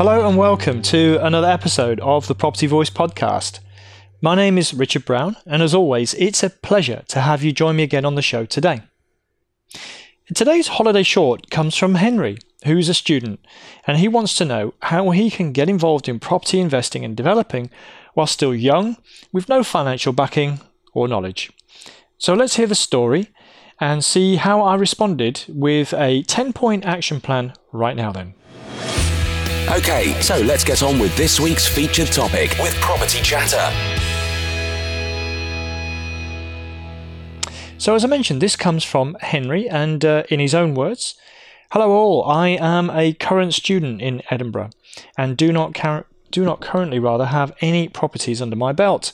[0.00, 3.60] Hello and welcome to another episode of the Property Voice podcast.
[4.22, 7.76] My name is Richard Brown, and as always, it's a pleasure to have you join
[7.76, 8.80] me again on the show today.
[10.34, 13.40] Today's holiday short comes from Henry, who's a student,
[13.86, 17.68] and he wants to know how he can get involved in property investing and developing
[18.14, 18.96] while still young,
[19.32, 20.60] with no financial backing
[20.94, 21.52] or knowledge.
[22.16, 23.28] So let's hear the story
[23.78, 28.32] and see how I responded with a 10 point action plan right now, then.
[29.70, 33.70] Okay, so let's get on with this week's featured topic with Property Chatter.
[37.78, 41.14] So, as I mentioned, this comes from Henry, and uh, in his own words,
[41.70, 42.24] Hello, all.
[42.28, 44.70] I am a current student in Edinburgh
[45.16, 49.12] and do not, car- do not currently rather have any properties under my belt.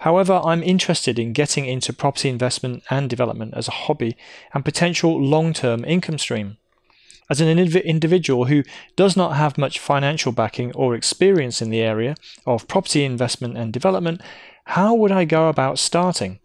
[0.00, 4.18] However, I'm interested in getting into property investment and development as a hobby
[4.52, 6.58] and potential long term income stream.
[7.30, 8.64] As an individual who
[8.96, 13.72] does not have much financial backing or experience in the area of property investment and
[13.72, 14.20] development,
[14.66, 16.40] how would I go about starting?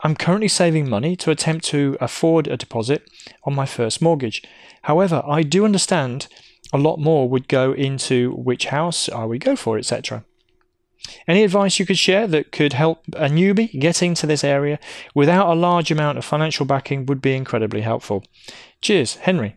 [0.00, 3.08] I'm currently saving money to attempt to afford a deposit
[3.44, 4.42] on my first mortgage.
[4.82, 6.28] However, I do understand
[6.72, 10.24] a lot more would go into which house I would go for, etc.
[11.26, 14.78] Any advice you could share that could help a newbie get into this area
[15.14, 18.22] without a large amount of financial backing would be incredibly helpful.
[18.82, 19.56] Cheers, Henry.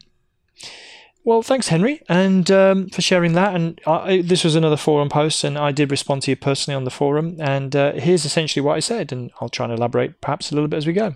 [1.24, 3.54] Well, thanks, Henry, and um, for sharing that.
[3.54, 6.84] And I, this was another forum post, and I did respond to you personally on
[6.84, 7.38] the forum.
[7.40, 10.68] And uh, here's essentially what I said, and I'll try and elaborate perhaps a little
[10.68, 11.14] bit as we go.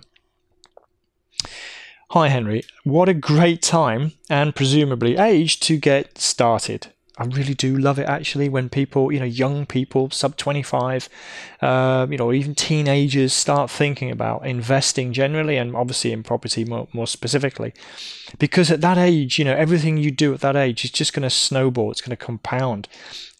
[2.10, 2.62] Hi, Henry.
[2.84, 6.92] What a great time and presumably age to get started.
[7.18, 11.08] I really do love it actually when people, you know, young people, sub 25,
[11.62, 16.88] uh, you know, even teenagers start thinking about investing generally and obviously in property more,
[16.92, 17.72] more specifically.
[18.38, 21.22] Because at that age, you know, everything you do at that age is just going
[21.22, 22.86] to snowball, it's going to compound.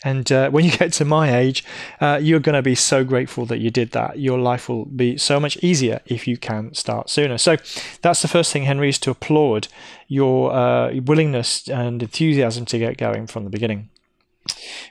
[0.06, 1.65] And uh, when you get to my age,
[2.00, 4.21] uh, you're going to be so grateful that you did that.
[4.21, 7.39] Your life will be so much easier if you can start sooner.
[7.39, 7.56] So
[8.03, 9.66] that's the first thing, Henry, is to applaud
[10.06, 13.91] your uh, willingness and enthusiasm to get going from the beginning.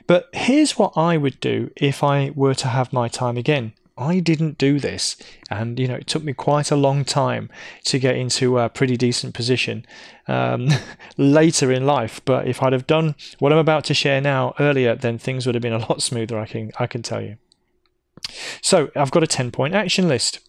[0.06, 3.72] But here's what I would do if I were to have my time again.
[3.98, 5.16] I didn't do this,
[5.50, 7.48] and you know it took me quite a long time
[7.84, 9.86] to get into a pretty decent position
[10.28, 10.68] um,
[11.16, 12.20] later in life.
[12.24, 15.54] But if I'd have done what I'm about to share now earlier, then things would
[15.54, 16.38] have been a lot smoother.
[16.38, 17.38] I can I can tell you.
[18.60, 20.45] So I've got a ten point action list.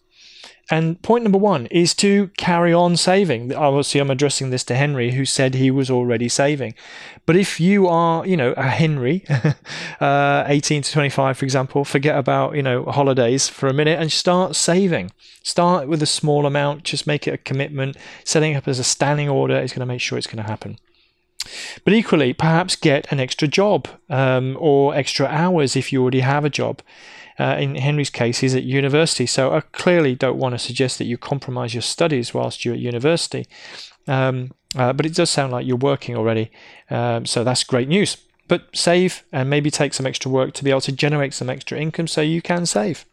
[0.69, 3.53] And point number one is to carry on saving.
[3.53, 6.73] Obviously, I'm addressing this to Henry, who said he was already saving.
[7.25, 9.23] But if you are, you know, a Henry,
[10.01, 14.11] uh, 18 to 25, for example, forget about, you know, holidays for a minute and
[14.11, 15.11] start saving.
[15.41, 17.95] Start with a small amount, just make it a commitment.
[18.25, 20.77] Setting up as a standing order is going to make sure it's going to happen.
[21.85, 26.43] But equally, perhaps get an extra job um, or extra hours if you already have
[26.43, 26.81] a job.
[27.39, 31.05] Uh, in Henry's case, he's at university, so I clearly don't want to suggest that
[31.05, 33.47] you compromise your studies whilst you're at university.
[34.07, 36.51] Um, uh, but it does sound like you're working already,
[36.89, 38.17] um, so that's great news.
[38.47, 41.77] But save and maybe take some extra work to be able to generate some extra
[41.77, 43.05] income so you can save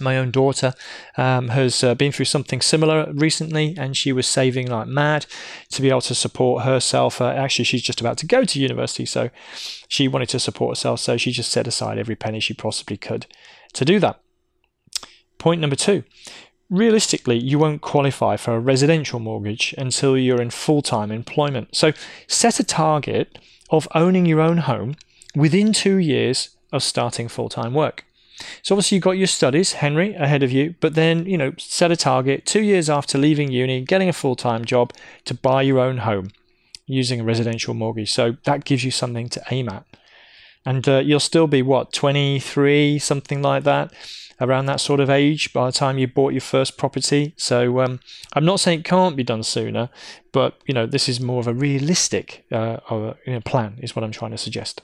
[0.00, 0.74] my own daughter
[1.16, 5.26] um, has uh, been through something similar recently and she was saving like mad
[5.70, 7.20] to be able to support herself.
[7.20, 9.30] Uh, actually she's just about to go to university so
[9.88, 13.26] she wanted to support herself so she just set aside every penny she possibly could
[13.72, 14.20] to do that.
[15.38, 16.04] Point number two
[16.70, 21.68] realistically you won't qualify for a residential mortgage until you're in full-time employment.
[21.76, 21.92] So
[22.26, 23.38] set a target
[23.70, 24.96] of owning your own home
[25.34, 28.04] within two years of starting full-time work
[28.62, 31.90] so obviously you've got your studies, Henry, ahead of you, but then, you know, set
[31.90, 34.92] a target two years after leaving uni, getting a full time job
[35.24, 36.30] to buy your own home
[36.86, 38.12] using a residential mortgage.
[38.12, 39.84] So that gives you something to aim at.
[40.64, 43.92] And uh, you'll still be, what, 23, something like that,
[44.40, 47.34] around that sort of age by the time you bought your first property.
[47.36, 48.00] So um,
[48.34, 49.88] I'm not saying it can't be done sooner,
[50.32, 53.96] but, you know, this is more of a realistic uh, a, you know, plan, is
[53.96, 54.82] what I'm trying to suggest.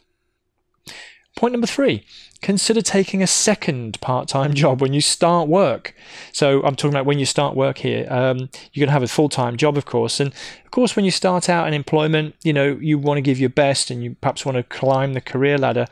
[1.38, 2.04] Point number three
[2.42, 5.94] consider taking a second part time job when you start work.
[6.32, 8.08] So, I'm talking about when you start work here.
[8.10, 10.18] Um, you're going to have a full time job, of course.
[10.18, 10.32] And
[10.64, 13.50] of course, when you start out in employment, you know, you want to give your
[13.50, 15.86] best and you perhaps want to climb the career ladder.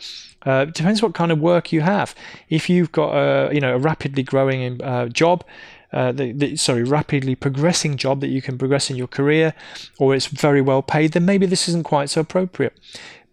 [0.45, 2.13] Uh, it depends what kind of work you have.
[2.49, 5.45] If you've got a, you know, a rapidly growing uh, job,
[5.93, 9.55] uh, the, the, sorry, rapidly progressing job that you can progress in your career,
[9.99, 12.77] or it's very well paid, then maybe this isn't quite so appropriate.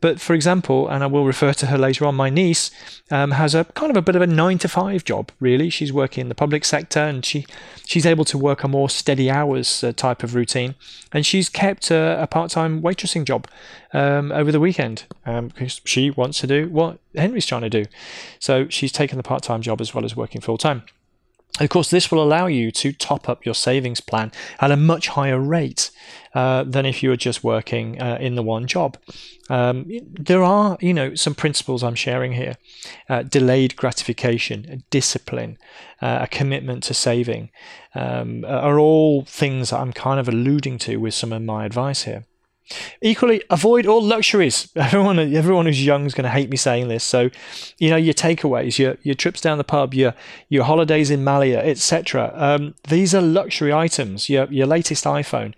[0.04, 2.72] But for example, and I will refer to her later on, my niece
[3.10, 5.32] um, has a kind of a bit of a nine to five job.
[5.40, 7.46] Really, she's working in the public sector, and she
[7.86, 10.76] she's able to work a more steady hours uh, type of routine.
[11.14, 13.48] And she's kept a, a part-time waitressing job
[13.94, 17.86] um, over the weekend because um, she wants to do what Henry's trying to do.
[18.40, 20.42] So she's taken the part-time job as well as working
[21.54, 21.66] full-time.
[21.66, 25.10] Of course, this will allow you to top up your savings plan at a much
[25.10, 25.92] higher rate
[26.34, 28.98] uh, than if you were just working uh, in the one job.
[29.50, 29.86] Um,
[30.20, 32.56] there are, you know, some principles I'm sharing here:
[33.10, 35.58] uh, delayed gratification, discipline,
[36.02, 37.50] uh, a commitment to saving,
[37.94, 42.26] um, are all things I'm kind of alluding to with some of my advice here.
[43.02, 44.72] Equally, avoid all luxuries.
[44.76, 47.04] Everyone, everyone who's young is going to hate me saying this.
[47.04, 47.30] So,
[47.78, 50.14] you know, your takeaways, your your trips down the pub, your
[50.50, 52.32] your holidays in Malia, etc.
[52.36, 54.30] Um, these are luxury items.
[54.30, 55.54] Your your latest iPhone.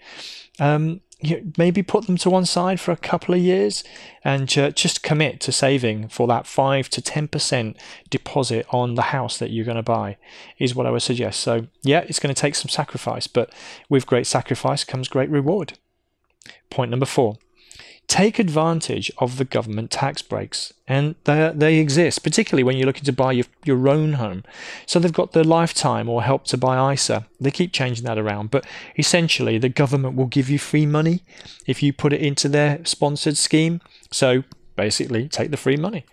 [0.60, 3.84] Um, you maybe put them to one side for a couple of years
[4.24, 7.76] and just commit to saving for that 5 to 10%
[8.10, 10.18] deposit on the house that you're going to buy
[10.58, 11.40] is what I would suggest.
[11.40, 13.52] So, yeah, it's going to take some sacrifice, but
[13.90, 15.78] with great sacrifice comes great reward.
[16.70, 17.38] Point number four
[18.08, 20.74] take advantage of the government tax breaks.
[20.88, 24.44] And they, they exist, particularly when you're looking to buy your, your own home.
[24.86, 27.26] So they've got the lifetime or help to buy ISA.
[27.40, 28.52] They keep changing that around.
[28.52, 28.66] But
[28.98, 31.24] essentially, the government will give you free money
[31.66, 33.82] if you put it into their sponsored scheme.
[34.12, 34.44] So
[34.76, 36.06] basically, take the free money.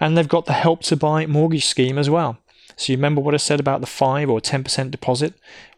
[0.00, 2.38] And they've got the help to buy mortgage scheme as well.
[2.76, 5.32] So you remember what I said about the 5 or 10% deposit?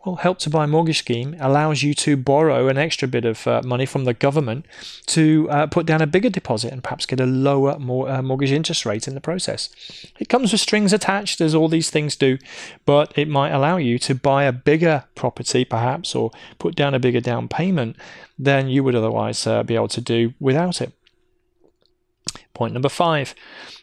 [0.05, 3.63] Well, Help to Buy mortgage scheme allows you to borrow an extra bit of uh,
[3.65, 4.67] money from the government
[5.07, 8.51] to uh, put down a bigger deposit and perhaps get a lower more, uh, mortgage
[8.51, 9.69] interest rate in the process.
[10.19, 12.39] It comes with strings attached, as all these things do,
[12.85, 16.99] but it might allow you to buy a bigger property perhaps or put down a
[16.99, 17.97] bigger down payment
[18.39, 20.93] than you would otherwise uh, be able to do without it.
[22.55, 23.37] Point number five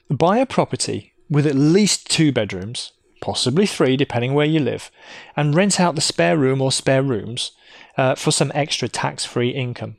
[0.10, 2.92] buy a property with at least two bedrooms
[3.22, 4.92] possibly three, depending where you live,
[5.36, 7.52] and rent out the spare room or spare rooms
[7.98, 9.98] uh, for some extra tax free income.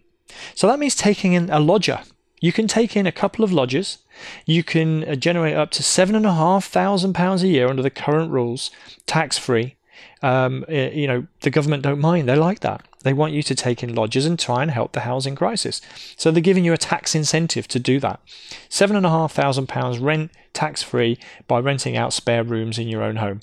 [0.55, 2.01] So that means taking in a lodger.
[2.41, 3.99] You can take in a couple of lodgers.
[4.45, 7.83] You can uh, generate up to seven and a half thousand pounds a year under
[7.83, 8.71] the current rules,
[9.07, 9.75] tax free.
[10.23, 12.29] Um, eh, you know, the government don't mind.
[12.29, 12.87] They like that.
[13.03, 15.81] They want you to take in lodgers and try and help the housing crisis.
[16.17, 18.21] So they're giving you a tax incentive to do that.
[18.69, 22.89] Seven and a half thousand pounds rent tax free by renting out spare rooms in
[22.89, 23.43] your own home.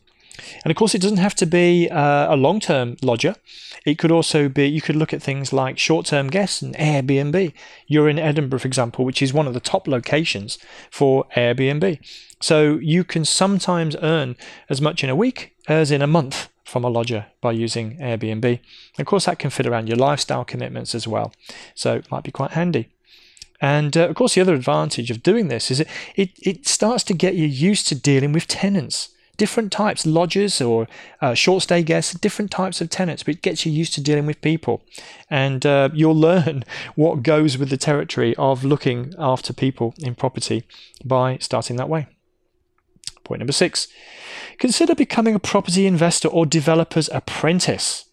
[0.63, 3.35] And of course, it doesn't have to be uh, a long term lodger.
[3.85, 7.53] It could also be, you could look at things like short term guests and Airbnb.
[7.87, 10.57] You're in Edinburgh, for example, which is one of the top locations
[10.89, 11.99] for Airbnb.
[12.41, 14.35] So you can sometimes earn
[14.69, 18.59] as much in a week as in a month from a lodger by using Airbnb.
[18.97, 21.33] Of course, that can fit around your lifestyle commitments as well,
[21.75, 22.89] so it might be quite handy.
[23.61, 27.03] And uh, of course, the other advantage of doing this is it, it, it starts
[27.05, 29.09] to get you used to dealing with tenants.
[29.37, 30.87] Different types, lodgers or
[31.21, 34.25] uh, short stay guests, different types of tenants, but it gets you used to dealing
[34.25, 34.83] with people.
[35.29, 40.65] And uh, you'll learn what goes with the territory of looking after people in property
[41.05, 42.07] by starting that way.
[43.23, 43.87] Point number six
[44.57, 48.05] consider becoming a property investor or developer's apprentice.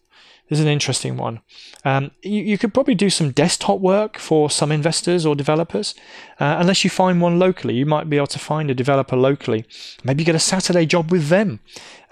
[0.51, 1.39] This is an interesting one.
[1.85, 5.95] Um, you, you, could probably do some desktop work for some investors or developers.
[6.41, 9.63] Uh, unless you find one locally, you might be able to find a developer locally.
[10.03, 11.61] Maybe get a Saturday job with them.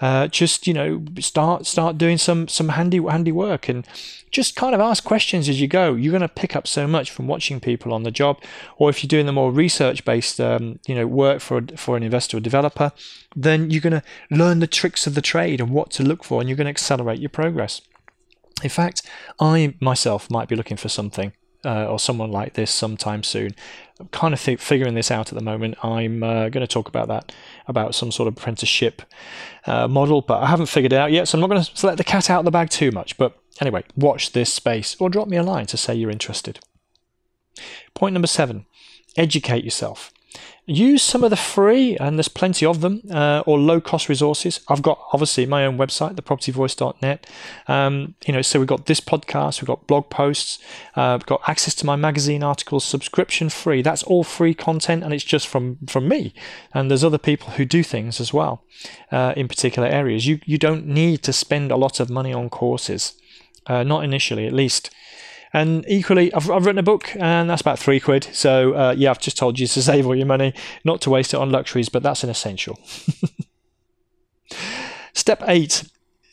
[0.00, 3.86] Uh, just you know, start start doing some some handy handy work and
[4.30, 5.92] just kind of ask questions as you go.
[5.92, 8.40] You're going to pick up so much from watching people on the job,
[8.78, 12.02] or if you're doing the more research based, um, you know, work for for an
[12.02, 12.92] investor or developer,
[13.36, 16.40] then you're going to learn the tricks of the trade and what to look for,
[16.40, 17.82] and you're going to accelerate your progress.
[18.62, 19.02] In fact,
[19.38, 21.32] I myself might be looking for something
[21.64, 23.54] uh, or someone like this sometime soon.
[23.98, 25.76] I'm kind of th- figuring this out at the moment.
[25.84, 27.32] I'm uh, going to talk about that,
[27.66, 29.02] about some sort of apprenticeship
[29.66, 31.98] uh, model, but I haven't figured it out yet, so I'm not going to let
[31.98, 33.18] the cat out of the bag too much.
[33.18, 36.60] But anyway, watch this space or drop me a line to say you're interested.
[37.94, 38.66] Point number seven
[39.16, 40.12] educate yourself.
[40.66, 44.60] Use some of the free, and there's plenty of them, uh, or low cost resources.
[44.68, 47.26] I've got obviously my own website, thepropertyvoice.net.
[47.66, 50.58] Um, you know, so we've got this podcast, we've got blog posts,
[50.94, 53.82] uh, we've got access to my magazine articles, subscription free.
[53.82, 56.32] That's all free content, and it's just from from me.
[56.72, 58.64] And there's other people who do things as well
[59.10, 60.26] uh, in particular areas.
[60.26, 63.14] You you don't need to spend a lot of money on courses,
[63.66, 64.90] uh, not initially at least.
[65.52, 68.28] And equally, I've, I've written a book, and that's about three quid.
[68.32, 70.54] So uh, yeah, I've just told you to save all your money,
[70.84, 72.78] not to waste it on luxuries, but that's an essential.
[75.12, 75.84] Step eight: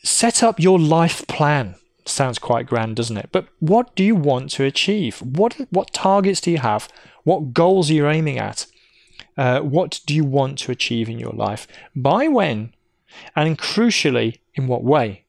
[0.03, 1.75] set up your life plan.
[2.05, 3.29] Sounds quite grand, doesn't it?
[3.31, 5.19] But what do you want to achieve?
[5.21, 6.87] What what targets do you have?
[7.23, 8.67] What goals are you aiming at?
[9.35, 11.67] Uh, what do you want to achieve in your life?
[11.95, 12.73] By when?
[13.35, 15.25] And crucially, in what way?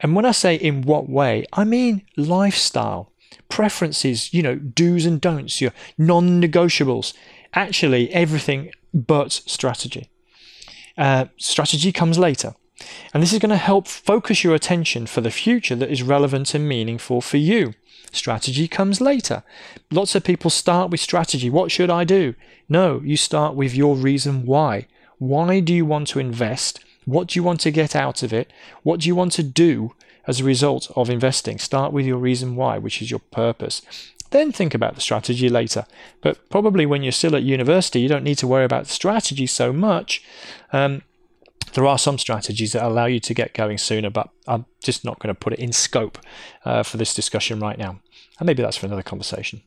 [0.00, 3.12] And when I say in what way, I mean lifestyle
[3.48, 7.14] preferences, you know, do's and don'ts, your non negotiables.
[7.54, 10.10] Actually, everything but strategy.
[10.96, 12.54] Uh, strategy comes later.
[13.12, 16.54] And this is going to help focus your attention for the future that is relevant
[16.54, 17.74] and meaningful for you.
[18.12, 19.42] Strategy comes later.
[19.90, 21.50] Lots of people start with strategy.
[21.50, 22.34] What should I do?
[22.68, 24.86] No, you start with your reason why.
[25.18, 26.80] Why do you want to invest?
[27.04, 28.52] What do you want to get out of it?
[28.82, 29.94] What do you want to do?
[30.28, 31.58] As a result of investing.
[31.58, 33.82] Start with your reason why, which is your purpose.
[34.30, 35.86] Then think about the strategy later.
[36.20, 39.72] But probably when you're still at university, you don't need to worry about strategy so
[39.72, 40.22] much.
[40.70, 41.02] Um,
[41.72, 45.18] there are some strategies that allow you to get going sooner, but I'm just not
[45.18, 46.18] going to put it in scope
[46.64, 48.00] uh, for this discussion right now.
[48.38, 49.62] And maybe that's for another conversation.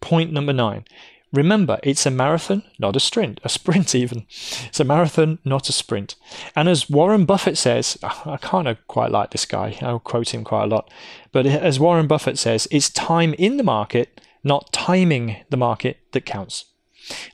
[0.00, 0.84] Point number nine
[1.32, 4.26] Remember, it's a marathon, not a sprint, a sprint even.
[4.28, 6.14] It's a marathon, not a sprint.
[6.56, 10.44] And as Warren Buffett says, I kind of quite like this guy, I'll quote him
[10.44, 10.90] quite a lot,
[11.32, 16.24] but as Warren Buffett says, it's time in the market, not timing the market that
[16.24, 16.66] counts.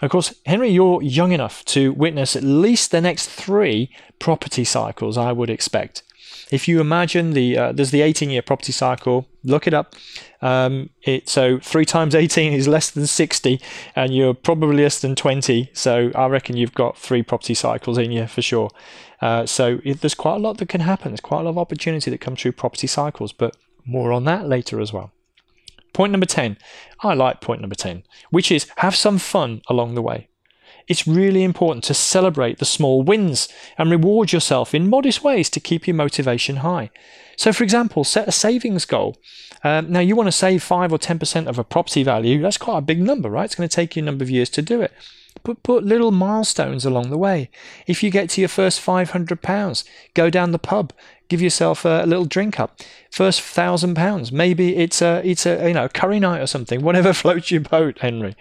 [0.00, 5.18] Of course, Henry, you're young enough to witness at least the next three property cycles,
[5.18, 6.02] I would expect.
[6.50, 9.94] If you imagine the uh, there's the 18 year property cycle, look it up.
[10.42, 13.60] Um, it so three times 18 is less than 60,
[13.94, 15.70] and you're probably less than 20.
[15.72, 18.70] So I reckon you've got three property cycles in you for sure.
[19.20, 21.12] Uh, so it, there's quite a lot that can happen.
[21.12, 24.48] There's quite a lot of opportunity that comes through property cycles, but more on that
[24.48, 25.12] later as well.
[25.92, 26.58] Point number 10.
[27.00, 30.28] I like point number 10, which is have some fun along the way
[30.86, 33.48] it's really important to celebrate the small wins
[33.78, 36.90] and reward yourself in modest ways to keep your motivation high.
[37.36, 39.16] So, for example, set a savings goal.
[39.62, 42.40] Um, now, you want to save 5 or 10% of a property value.
[42.40, 43.44] That's quite a big number, right?
[43.44, 44.92] It's going to take you a number of years to do it.
[45.42, 47.50] But put little milestones along the way.
[47.86, 50.92] If you get to your first £500, go down the pub,
[51.34, 52.80] give yourself a, a little drink up.
[53.10, 57.12] First thousand pounds, maybe it's a it's a you know curry night or something, whatever
[57.12, 58.36] floats your boat, Henry.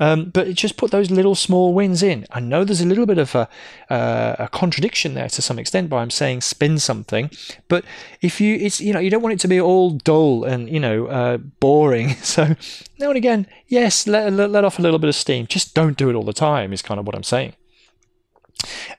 [0.00, 2.26] Um, but just put those little small wins in.
[2.32, 3.48] I know there's a little bit of a,
[3.90, 7.30] uh, a contradiction there to some extent by I'm saying spin something,
[7.68, 7.84] but
[8.20, 10.80] if you it's you know you don't want it to be all dull and you
[10.80, 12.16] know uh, boring.
[12.32, 12.56] So
[12.98, 15.46] now and again, yes, let, let let off a little bit of steam.
[15.46, 16.72] Just don't do it all the time.
[16.72, 17.52] Is kind of what I'm saying.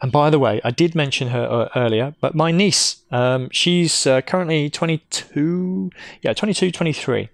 [0.01, 4.05] And by the way, I did mention her uh, earlier, but my niece, um, she's
[4.05, 5.91] uh, currently 22,
[6.21, 7.29] yeah, 22, 23.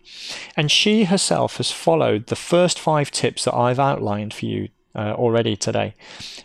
[0.55, 5.13] And she herself has followed the first five tips that I've outlined for you uh,
[5.13, 5.93] already today.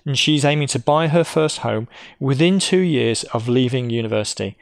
[0.05, 1.89] And she's aiming to buy her first home
[2.21, 4.57] within two years of leaving university.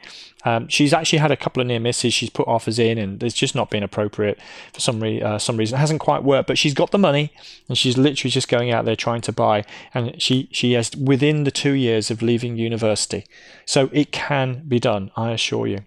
[0.45, 2.13] Um, she's actually had a couple of near misses.
[2.13, 4.37] She's put offers in, and it's just not been appropriate
[4.73, 5.77] for some re- uh, some reason.
[5.77, 7.31] It hasn't quite worked, but she's got the money,
[7.69, 9.63] and she's literally just going out there trying to buy.
[9.93, 13.25] And she she has within the two years of leaving university,
[13.65, 15.11] so it can be done.
[15.15, 15.79] I assure you.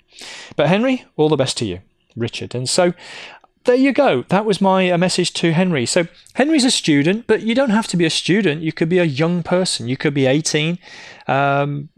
[0.57, 1.81] But Henry, all the best to you,
[2.17, 2.55] Richard.
[2.55, 2.95] And so
[3.67, 4.23] there you go.
[4.29, 5.87] That was my uh, message to Henry.
[5.87, 8.63] So Henry's a student, but you don't have to be a student.
[8.63, 9.89] You could be a young person.
[9.89, 10.79] You could be 18.
[11.27, 11.91] Um,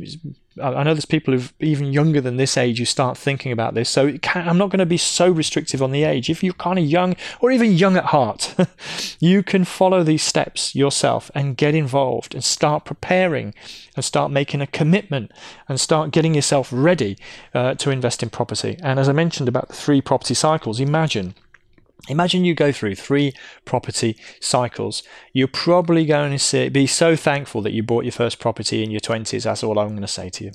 [0.61, 3.89] I know there's people who've even younger than this age who start thinking about this.
[3.89, 6.29] So can, I'm not going to be so restrictive on the age.
[6.29, 8.55] If you're kind of young or even young at heart,
[9.21, 13.55] you can follow these steps yourself and get involved and start preparing
[13.95, 15.31] and start making a commitment
[15.69, 17.17] and start getting yourself ready
[17.55, 18.79] uh, to invest in property.
[18.83, 21.35] And as I mentioned about the three property cycles, imagine
[22.09, 25.03] Imagine you go through three property cycles.
[25.33, 28.91] You're probably going to see, be so thankful that you bought your first property in
[28.91, 29.43] your 20s.
[29.43, 30.53] That's all I'm going to say to you.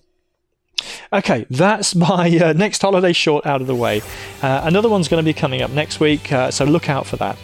[1.11, 4.01] Okay, that's my uh, next holiday short out of the way.
[4.41, 7.17] Uh, another one's going to be coming up next week, uh, so look out for
[7.17, 7.37] that.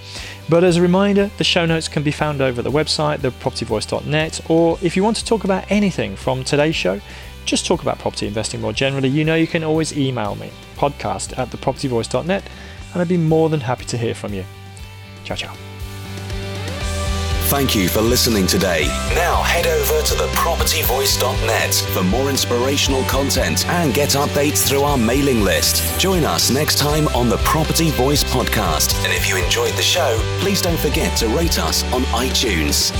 [0.49, 4.79] But as a reminder, the show notes can be found over the website, thepropertyvoice.net, or
[4.81, 6.99] if you want to talk about anything from today's show,
[7.45, 11.37] just talk about property investing more generally, you know you can always email me, podcast
[11.37, 12.43] at thepropertyvoice.net
[12.93, 14.43] and I'd be more than happy to hear from you.
[15.23, 15.53] Ciao, ciao.
[17.49, 18.85] Thank you for listening today.
[19.15, 25.41] Now head over to thepropertyvoice.net for more inspirational content and get updates through our mailing
[25.41, 25.99] list.
[25.99, 28.93] Join us next time on the Property Voice podcast.
[29.03, 32.93] And if you enjoyed the show, please don't forget to rate us on iTunes.